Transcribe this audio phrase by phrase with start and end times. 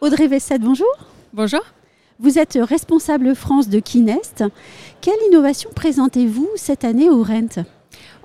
[0.00, 0.86] Audrey Vessette, bonjour.
[1.34, 1.60] Bonjour.
[2.18, 4.44] Vous êtes responsable France de Kinest.
[5.02, 7.64] Quelle innovation présentez-vous cette année au Rent?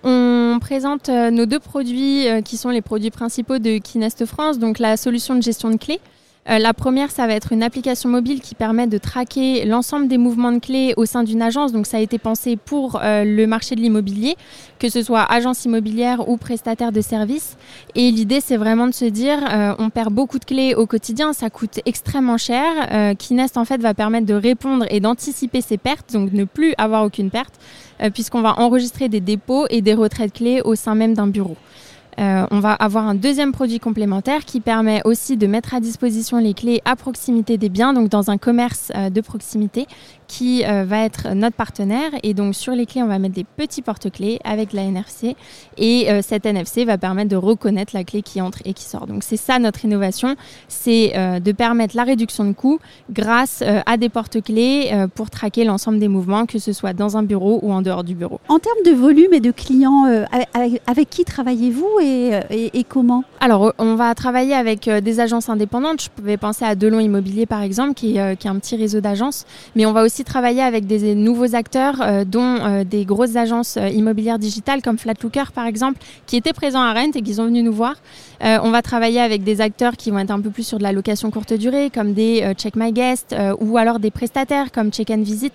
[0.03, 4.59] On présente euh, nos deux produits euh, qui sont les produits principaux de Kinest France,
[4.59, 5.99] donc la solution de gestion de clés
[6.47, 10.19] euh, la première, ça va être une application mobile qui permet de traquer l'ensemble des
[10.19, 11.71] mouvements de clés au sein d'une agence.
[11.71, 14.35] Donc ça a été pensé pour euh, le marché de l'immobilier,
[14.77, 17.57] que ce soit agence immobilière ou prestataire de services.
[17.95, 21.33] Et l'idée, c'est vraiment de se dire, euh, on perd beaucoup de clés au quotidien,
[21.33, 23.15] ça coûte extrêmement cher.
[23.17, 27.03] Kinest, en fait, va permettre de répondre et d'anticiper ces pertes, donc ne plus avoir
[27.03, 27.55] aucune perte,
[28.13, 31.57] puisqu'on va enregistrer des dépôts et des retraits de clés au sein même d'un bureau.
[32.19, 36.37] Euh, on va avoir un deuxième produit complémentaire qui permet aussi de mettre à disposition
[36.37, 39.85] les clés à proximité des biens, donc dans un commerce euh, de proximité
[40.27, 42.11] qui euh, va être notre partenaire.
[42.23, 45.35] Et donc sur les clés, on va mettre des petits porte-clés avec la NFC.
[45.77, 49.07] Et cette NFC va permettre de reconnaître la clé qui entre et qui sort.
[49.07, 50.35] Donc c'est ça notre innovation,
[50.67, 52.79] c'est de permettre la réduction de coûts
[53.11, 57.59] grâce à des porte-clés pour traquer l'ensemble des mouvements, que ce soit dans un bureau
[57.61, 58.39] ou en dehors du bureau.
[58.47, 60.05] En termes de volume et de clients,
[60.53, 63.23] avec qui travaillez-vous euh, et, comment?
[63.39, 66.01] Alors, on va travailler avec euh, des agences indépendantes.
[66.01, 68.75] Je pouvais penser à Delon Immobilier, par exemple, qui est, euh, qui est un petit
[68.75, 69.45] réseau d'agences.
[69.75, 74.81] Mais on va aussi travailler avec des nouveaux acteurs, dont des grosses agences immobilières digitales
[74.81, 77.95] comme Flatlooker, par exemple, qui étaient présents à Rent et qui sont venus nous voir.
[78.41, 80.91] on va travailler avec des acteurs qui vont être un peu plus sur de la
[80.91, 85.21] location courte durée, comme des Check My Guest, ou alors des prestataires comme Check and
[85.23, 85.53] Visit.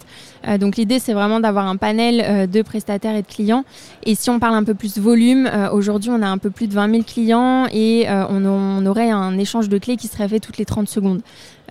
[0.58, 3.64] donc, l'idée, c'est vraiment d'avoir un panel de prestataires et de clients.
[4.05, 6.74] Et si on parle un peu plus volume, aujourd'hui, on a un peu plus de
[6.74, 10.58] 20 000 clients et euh, on, aurait un échange de clés qui serait fait toutes
[10.58, 11.20] les 30 secondes.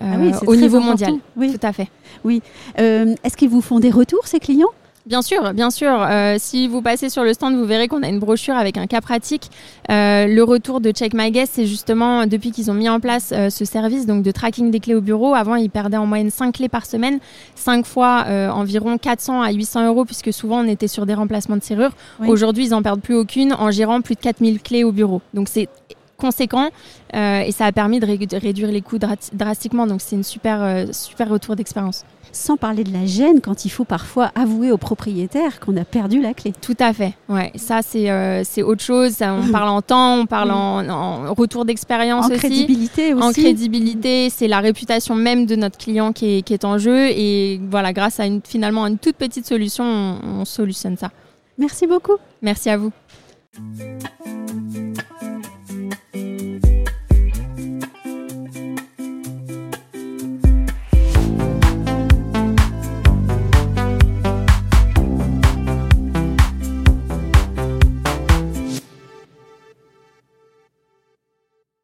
[0.00, 1.12] Ah euh, au niveau mondial.
[1.36, 1.52] Oui.
[1.52, 1.88] Tout à fait.
[2.24, 2.40] Oui.
[2.80, 4.70] Euh, est-ce qu'ils vous font des retours, ces clients?
[5.06, 6.06] Bien sûr, bien sûr.
[6.38, 9.00] si vous passez sur le stand, vous verrez qu'on a une brochure avec un cas
[9.00, 9.50] pratique.
[9.88, 13.64] le retour de Check My Guest, c'est justement depuis qu'ils ont mis en place ce
[13.64, 15.34] service donc de tracking des clés au bureau.
[15.34, 17.18] Avant, ils perdaient en moyenne 5 clés par semaine,
[17.56, 21.64] 5 fois environ 400 à 800 euros, puisque souvent on était sur des remplacements de
[21.64, 21.92] serrures.
[22.28, 25.22] Aujourd'hui, ils n'en perdent plus aucune en gérant plus de 4000 clés au bureau.
[25.32, 25.68] Donc c'est
[26.20, 26.70] conséquent
[27.12, 28.98] et ça a permis de, réduire les coûts
[29.32, 29.86] drastiquement.
[29.86, 33.84] Donc c'est une super, super retour d'expérience sans parler de la gêne quand il faut
[33.84, 36.52] parfois avouer au propriétaire qu'on a perdu la clé.
[36.60, 37.52] Tout à fait, ouais.
[37.56, 39.16] Ça, c'est euh, autre chose.
[39.20, 42.34] on parle en temps, on parle en, retour d'expérience aussi.
[42.34, 43.24] En crédibilité aussi.
[43.24, 47.08] En crédibilité, c'est la réputation même de notre client qui est, qui est, en jeu.
[47.08, 51.10] Et voilà, grâce à une, finalement une toute petite solution, on, on solutionne ça.
[51.58, 52.16] Merci beaucoup.
[52.42, 52.92] Merci à vous.